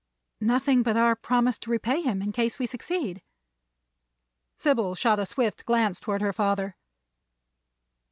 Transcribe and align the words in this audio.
"Nothing 0.39 0.81
but 0.81 0.97
our 0.97 1.15
promise 1.15 1.59
to 1.59 1.69
repay 1.69 2.01
him 2.01 2.23
in 2.23 2.31
case 2.31 2.57
we 2.57 2.65
succeed." 2.65 3.21
Sybil 4.57 4.95
shot 4.95 5.19
a 5.19 5.27
swift 5.27 5.63
glance 5.63 5.99
toward 5.99 6.21
her 6.21 6.33
father. 6.33 6.75